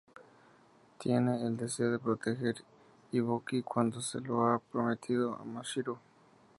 Tiene 0.97 1.35
el 1.45 1.57
deseo 1.57 1.91
de 1.91 1.99
proteger 1.99 2.55
Ibuki 3.11 3.61
cuando 3.61 4.01
se 4.01 4.19
lo 4.19 4.47
ha 4.47 4.57
prometido 4.57 5.35
a 5.39 5.43
Mashiro. 5.43 5.99